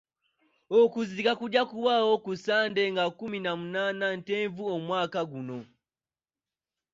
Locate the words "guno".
5.31-5.59